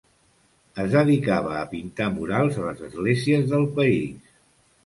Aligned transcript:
Es 0.83 0.87
dedicava 0.93 1.51
a 1.59 1.67
pintar 1.75 2.09
murals 2.15 2.59
a 2.63 2.65
les 2.71 2.81
esglésies 2.89 3.47
del 3.53 3.69
país. 3.79 4.35